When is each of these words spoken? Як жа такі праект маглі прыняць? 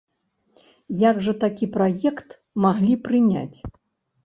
Як 1.09 1.19
жа 1.27 1.35
такі 1.43 1.69
праект 1.77 2.29
маглі 2.67 2.93
прыняць? 3.07 3.57